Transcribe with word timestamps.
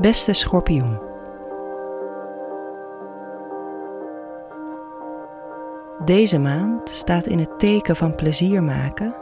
Beste 0.00 0.32
schorpioen. 0.32 0.98
Deze 6.04 6.38
maand 6.38 6.90
staat 6.90 7.26
in 7.26 7.38
het 7.38 7.58
teken 7.58 7.96
van 7.96 8.14
plezier 8.14 8.62
maken 8.62 9.14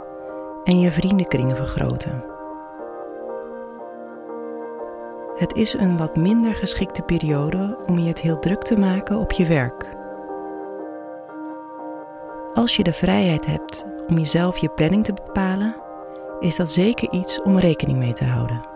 en 0.64 0.80
je 0.80 0.90
vriendenkringen 0.90 1.56
vergroten. 1.56 2.24
Het 5.36 5.54
is 5.54 5.72
een 5.72 5.96
wat 5.96 6.16
minder 6.16 6.54
geschikte 6.54 7.02
periode 7.02 7.78
om 7.86 7.98
je 7.98 8.08
het 8.08 8.20
heel 8.20 8.38
druk 8.38 8.62
te 8.62 8.78
maken 8.78 9.18
op 9.18 9.32
je 9.32 9.46
werk. 9.46 9.86
Als 12.54 12.76
je 12.76 12.82
de 12.82 12.92
vrijheid 12.92 13.46
hebt 13.46 13.86
om 14.08 14.18
jezelf 14.18 14.58
je 14.58 14.68
planning 14.68 15.04
te 15.04 15.12
bepalen, 15.12 15.76
is 16.40 16.56
dat 16.56 16.70
zeker 16.70 17.12
iets 17.12 17.42
om 17.42 17.58
rekening 17.58 17.98
mee 17.98 18.12
te 18.12 18.24
houden. 18.24 18.75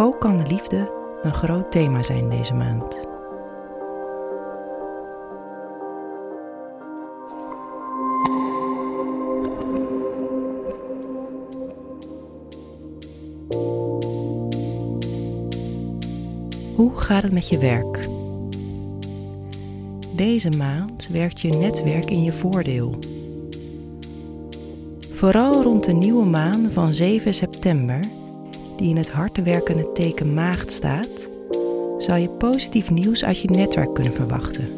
Ook 0.00 0.20
kan 0.20 0.36
de 0.36 0.46
liefde 0.46 0.90
een 1.22 1.34
groot 1.34 1.72
thema 1.72 2.02
zijn 2.02 2.28
deze 2.28 2.54
maand. 2.54 3.06
Hoe 16.74 16.90
gaat 16.94 17.22
het 17.22 17.32
met 17.32 17.48
je 17.48 17.58
werk? 17.58 18.08
Deze 20.14 20.50
maand 20.50 21.08
werkt 21.10 21.40
je 21.40 21.48
netwerk 21.48 22.10
in 22.10 22.22
je 22.22 22.32
voordeel. 22.32 22.98
Vooral 25.12 25.62
rond 25.62 25.84
de 25.84 25.92
nieuwe 25.92 26.24
maan 26.24 26.70
van 26.72 26.94
7 26.94 27.34
september, 27.34 28.00
die 28.78 28.88
in 28.88 28.96
het 28.96 29.10
harte 29.10 29.42
werkende 29.42 29.92
teken 29.92 30.34
maagd 30.34 30.72
staat, 30.72 31.28
zou 31.98 32.18
je 32.18 32.28
positief 32.28 32.90
nieuws 32.90 33.24
uit 33.24 33.40
je 33.40 33.48
netwerk 33.50 33.94
kunnen 33.94 34.12
verwachten. 34.12 34.68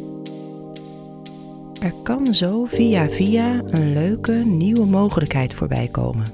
Er 1.80 1.92
kan 2.02 2.34
zo 2.34 2.64
via 2.64 3.08
via 3.08 3.62
een 3.70 3.92
leuke 3.92 4.32
nieuwe 4.32 4.86
mogelijkheid 4.86 5.54
voorbij 5.54 5.88
komen. 5.88 6.26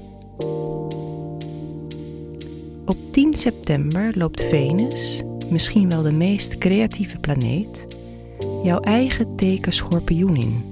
Op 2.85 2.97
10 3.11 3.33
september 3.33 4.17
loopt 4.17 4.43
Venus, 4.43 5.23
misschien 5.49 5.89
wel 5.89 6.01
de 6.01 6.11
meest 6.11 6.57
creatieve 6.57 7.19
planeet, 7.19 7.87
jouw 8.63 8.79
eigen 8.79 9.35
teken 9.35 9.73
schorpioen 9.73 10.35
in. 10.35 10.63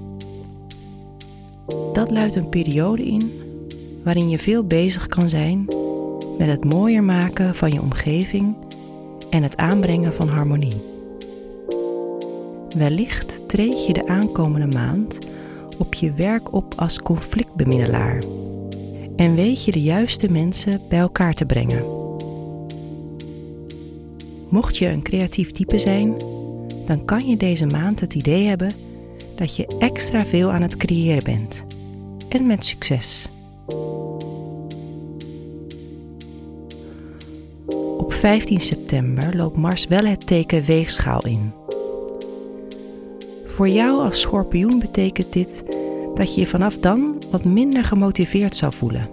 Dat 1.92 2.10
luidt 2.10 2.36
een 2.36 2.48
periode 2.48 3.04
in 3.04 3.32
waarin 4.04 4.28
je 4.28 4.38
veel 4.38 4.64
bezig 4.64 5.06
kan 5.06 5.28
zijn 5.28 5.75
met 6.38 6.48
het 6.48 6.64
mooier 6.64 7.04
maken 7.04 7.54
van 7.54 7.72
je 7.72 7.82
omgeving 7.82 8.56
en 9.30 9.42
het 9.42 9.56
aanbrengen 9.56 10.14
van 10.14 10.28
harmonie. 10.28 10.82
Wellicht 12.76 13.48
treed 13.48 13.86
je 13.86 13.92
de 13.92 14.06
aankomende 14.08 14.76
maand 14.76 15.18
op 15.78 15.94
je 15.94 16.12
werk 16.12 16.52
op 16.52 16.74
als 16.76 17.02
conflictbemiddelaar 17.02 18.22
en 19.16 19.34
weet 19.34 19.64
je 19.64 19.70
de 19.70 19.82
juiste 19.82 20.30
mensen 20.30 20.80
bij 20.88 20.98
elkaar 20.98 21.34
te 21.34 21.46
brengen. 21.46 21.84
Mocht 24.48 24.76
je 24.76 24.88
een 24.88 25.02
creatief 25.02 25.50
type 25.50 25.78
zijn, 25.78 26.14
dan 26.86 27.04
kan 27.04 27.28
je 27.28 27.36
deze 27.36 27.66
maand 27.66 28.00
het 28.00 28.14
idee 28.14 28.46
hebben 28.46 28.72
dat 29.34 29.56
je 29.56 29.76
extra 29.78 30.26
veel 30.26 30.50
aan 30.50 30.62
het 30.62 30.76
creëren 30.76 31.24
bent. 31.24 31.64
En 32.28 32.46
met 32.46 32.64
succes. 32.64 33.28
Op 37.96 38.12
15 38.12 38.60
september 38.60 39.36
loopt 39.36 39.56
Mars 39.56 39.86
wel 39.86 40.04
het 40.04 40.26
teken 40.26 40.64
weegschaal 40.64 41.26
in. 41.26 41.52
Voor 43.46 43.68
jou 43.68 44.02
als 44.02 44.20
schorpioen 44.20 44.78
betekent 44.78 45.32
dit 45.32 45.64
dat 46.14 46.34
je 46.34 46.40
je 46.40 46.46
vanaf 46.46 46.78
dan 46.78 47.22
wat 47.30 47.44
minder 47.44 47.84
gemotiveerd 47.84 48.56
zal 48.56 48.72
voelen. 48.72 49.08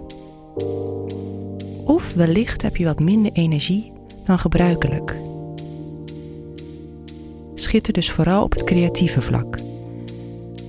Of 1.84 2.12
wellicht 2.12 2.62
heb 2.62 2.76
je 2.76 2.84
wat 2.84 3.00
minder 3.00 3.32
energie 3.32 3.92
dan 4.24 4.38
gebruikelijk. 4.38 5.16
Schitter 7.54 7.92
dus 7.92 8.10
vooral 8.10 8.42
op 8.42 8.52
het 8.52 8.64
creatieve 8.64 9.20
vlak. 9.20 9.58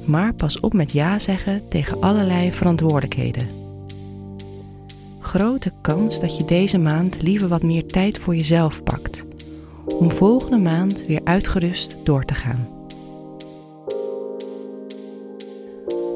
Maar 0.05 0.33
pas 0.33 0.59
op 0.59 0.73
met 0.73 0.91
ja 0.91 1.19
zeggen 1.19 1.67
tegen 1.67 2.01
allerlei 2.01 2.51
verantwoordelijkheden. 2.51 3.64
Grote 5.35 5.71
kans 5.81 6.19
dat 6.19 6.37
je 6.37 6.45
deze 6.45 6.77
maand 6.77 7.21
liever 7.21 7.47
wat 7.47 7.63
meer 7.63 7.85
tijd 7.85 8.19
voor 8.19 8.35
jezelf 8.35 8.83
pakt, 8.83 9.25
om 9.85 10.11
volgende 10.11 10.57
maand 10.57 11.05
weer 11.05 11.21
uitgerust 11.23 11.97
door 12.03 12.25
te 12.25 12.33
gaan. 12.33 12.67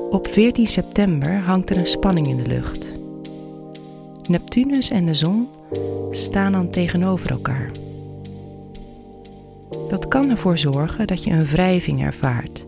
Op 0.10 0.28
14 0.28 0.68
september 0.68 1.40
hangt 1.40 1.70
er 1.70 1.78
een 1.78 1.86
spanning 1.86 2.28
in 2.28 2.38
de 2.38 2.48
lucht. 2.48 2.94
Neptunus 4.28 4.90
en 4.90 5.06
de 5.06 5.14
zon 5.14 5.48
staan 6.12 6.52
dan 6.52 6.70
tegenover 6.70 7.30
elkaar. 7.30 7.72
Dat 9.90 10.08
kan 10.08 10.30
ervoor 10.30 10.58
zorgen 10.58 11.08
dat 11.08 11.24
je 11.24 11.32
een 11.32 11.46
wrijving 11.46 12.02
ervaart 12.02 12.66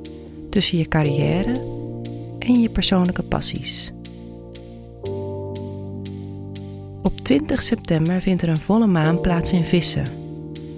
tussen 0.49 0.77
je 0.77 0.87
carrière 0.87 1.53
en 2.39 2.61
je 2.61 2.69
persoonlijke 2.69 3.23
passies. 3.23 3.91
Op 7.21 7.27
20 7.27 7.63
september 7.63 8.21
vindt 8.21 8.41
er 8.41 8.49
een 8.49 8.61
volle 8.61 8.87
maan 8.87 9.21
plaats 9.21 9.51
in 9.51 9.63
Vissen, 9.63 10.05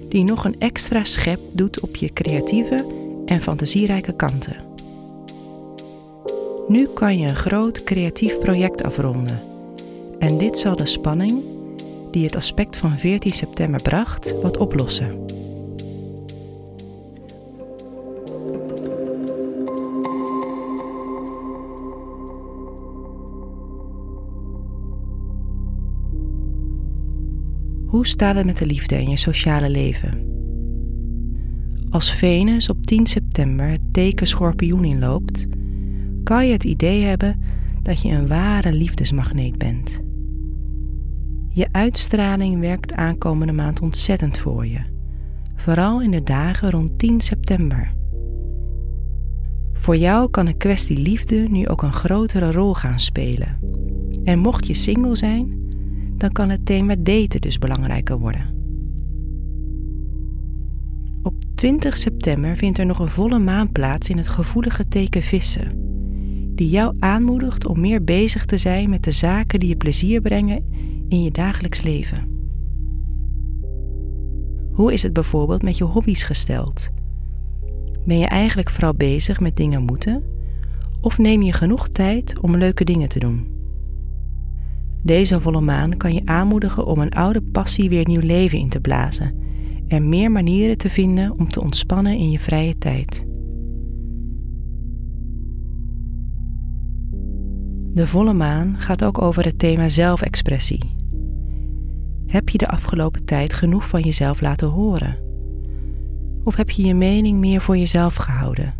die 0.09 0.23
nog 0.23 0.45
een 0.45 0.59
extra 0.59 1.03
schep 1.03 1.39
doet 1.51 1.79
op 1.79 1.95
je 1.95 2.13
creatieve 2.13 2.85
en 3.25 3.41
fantasierijke 3.41 4.15
kanten. 4.15 4.55
Nu 6.67 6.87
kan 6.87 7.17
je 7.17 7.27
een 7.27 7.35
groot 7.35 7.83
creatief 7.83 8.39
project 8.39 8.83
afronden 8.83 9.41
en 10.19 10.37
dit 10.37 10.59
zal 10.59 10.75
de 10.75 10.85
spanning 10.85 11.41
die 12.11 12.25
het 12.25 12.35
aspect 12.35 12.77
van 12.77 12.97
14 12.97 13.31
september 13.31 13.81
bracht 13.81 14.41
wat 14.41 14.57
oplossen. 14.57 15.25
Hoe 27.93 28.07
staat 28.07 28.35
het 28.35 28.45
met 28.45 28.57
de 28.57 28.65
liefde 28.65 29.01
in 29.01 29.09
je 29.09 29.17
sociale 29.17 29.69
leven? 29.69 30.11
Als 31.89 32.13
Venus 32.13 32.69
op 32.69 32.85
10 32.85 33.07
september 33.07 33.67
het 33.67 33.93
teken 33.93 34.27
schorpioen 34.27 34.83
inloopt, 34.83 35.47
kan 36.23 36.45
je 36.45 36.51
het 36.51 36.63
idee 36.63 37.01
hebben 37.03 37.41
dat 37.81 38.01
je 38.01 38.09
een 38.09 38.27
ware 38.27 38.73
liefdesmagneet 38.73 39.57
bent. 39.57 40.01
Je 41.49 41.67
uitstraling 41.71 42.59
werkt 42.59 42.93
aankomende 42.93 43.53
maand 43.53 43.79
ontzettend 43.79 44.37
voor 44.37 44.67
je, 44.67 44.81
vooral 45.55 46.01
in 46.01 46.11
de 46.11 46.23
dagen 46.23 46.69
rond 46.69 46.99
10 46.99 47.21
september. 47.21 47.93
Voor 49.73 49.97
jou 49.97 50.29
kan 50.29 50.45
de 50.45 50.57
kwestie 50.57 50.97
liefde 50.97 51.35
nu 51.35 51.67
ook 51.67 51.81
een 51.81 51.93
grotere 51.93 52.51
rol 52.51 52.73
gaan 52.73 52.99
spelen. 52.99 53.59
En 54.23 54.39
mocht 54.39 54.67
je 54.67 54.73
single 54.73 55.15
zijn, 55.15 55.62
dan 56.23 56.31
kan 56.31 56.49
het 56.49 56.65
thema 56.65 56.95
daten 56.99 57.41
dus 57.41 57.57
belangrijker 57.57 58.17
worden. 58.17 58.45
Op 61.23 61.33
20 61.55 61.97
september 61.97 62.55
vindt 62.55 62.77
er 62.77 62.85
nog 62.85 62.99
een 62.99 63.07
volle 63.07 63.39
maan 63.39 63.71
plaats 63.71 64.09
in 64.09 64.17
het 64.17 64.27
gevoelige 64.27 64.87
teken 64.87 65.21
vissen, 65.21 65.71
die 66.55 66.69
jou 66.69 66.95
aanmoedigt 66.99 67.65
om 67.65 67.79
meer 67.79 68.03
bezig 68.03 68.45
te 68.45 68.57
zijn 68.57 68.89
met 68.89 69.03
de 69.03 69.11
zaken 69.11 69.59
die 69.59 69.69
je 69.69 69.75
plezier 69.75 70.21
brengen 70.21 70.65
in 71.07 71.23
je 71.23 71.31
dagelijks 71.31 71.81
leven. 71.81 72.27
Hoe 74.71 74.93
is 74.93 75.03
het 75.03 75.13
bijvoorbeeld 75.13 75.63
met 75.63 75.77
je 75.77 75.83
hobby's 75.83 76.23
gesteld? 76.23 76.89
Ben 78.05 78.17
je 78.17 78.27
eigenlijk 78.27 78.69
vooral 78.69 78.93
bezig 78.93 79.39
met 79.39 79.55
dingen 79.55 79.81
moeten? 79.81 80.23
Of 81.01 81.17
neem 81.17 81.41
je 81.41 81.53
genoeg 81.53 81.89
tijd 81.89 82.39
om 82.39 82.57
leuke 82.57 82.83
dingen 82.83 83.09
te 83.09 83.19
doen? 83.19 83.52
Deze 85.03 85.41
volle 85.41 85.61
maan 85.61 85.97
kan 85.97 86.13
je 86.13 86.21
aanmoedigen 86.25 86.85
om 86.85 86.99
een 86.99 87.13
oude 87.13 87.41
passie 87.41 87.89
weer 87.89 88.07
nieuw 88.07 88.21
leven 88.21 88.57
in 88.57 88.69
te 88.69 88.79
blazen 88.79 89.35
en 89.87 90.09
meer 90.09 90.31
manieren 90.31 90.77
te 90.77 90.89
vinden 90.89 91.39
om 91.39 91.47
te 91.49 91.61
ontspannen 91.61 92.17
in 92.17 92.31
je 92.31 92.39
vrije 92.39 92.77
tijd. 92.77 93.25
De 97.93 98.07
volle 98.07 98.33
maan 98.33 98.75
gaat 98.77 99.05
ook 99.05 99.21
over 99.21 99.45
het 99.45 99.59
thema 99.59 99.89
zelfexpressie. 99.89 100.95
Heb 102.25 102.49
je 102.49 102.57
de 102.57 102.67
afgelopen 102.67 103.25
tijd 103.25 103.53
genoeg 103.53 103.87
van 103.87 104.01
jezelf 104.01 104.41
laten 104.41 104.67
horen? 104.67 105.17
Of 106.43 106.55
heb 106.55 106.69
je 106.69 106.83
je 106.83 106.93
mening 106.93 107.39
meer 107.39 107.61
voor 107.61 107.77
jezelf 107.77 108.15
gehouden? 108.15 108.73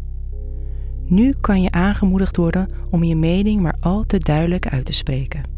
Nu 1.06 1.34
kan 1.42 1.62
je 1.62 1.72
aangemoedigd 1.72 2.38
worden 2.38 2.70
om 2.90 3.04
je 3.04 3.16
mening 3.16 3.62
maar 3.62 3.78
al 3.80 4.04
te 4.04 4.18
duidelijk 4.18 4.68
uit 4.68 4.86
te 4.86 4.94
spreken. 4.94 5.53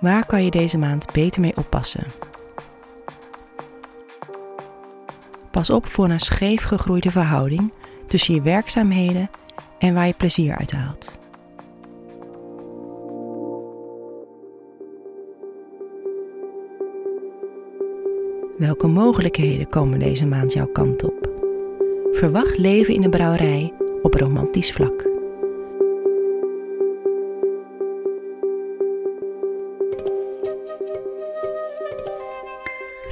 Waar 0.00 0.26
kan 0.26 0.44
je 0.44 0.50
deze 0.50 0.78
maand 0.78 1.12
beter 1.12 1.40
mee 1.40 1.56
oppassen? 1.56 2.04
Pas 5.50 5.70
op 5.70 5.86
voor 5.86 6.08
een 6.08 6.20
scheef 6.20 6.62
gegroeide 6.62 7.10
verhouding 7.10 7.72
tussen 8.06 8.34
je 8.34 8.42
werkzaamheden 8.42 9.30
en 9.78 9.94
waar 9.94 10.06
je 10.06 10.14
plezier 10.16 10.56
uit 10.56 10.72
haalt. 10.72 11.12
Welke 18.58 18.86
mogelijkheden 18.86 19.68
komen 19.68 19.98
deze 19.98 20.26
maand 20.26 20.52
jouw 20.52 20.66
kant 20.66 21.04
op? 21.04 21.30
Verwacht 22.12 22.58
leven 22.58 22.94
in 22.94 23.02
een 23.02 23.10
brouwerij 23.10 23.72
op 24.02 24.14
romantisch 24.14 24.72
vlak. 24.72 25.15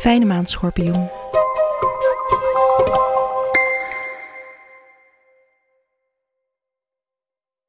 Fijne 0.04 0.24
maand, 0.24 0.50
schorpioen. 0.50 1.23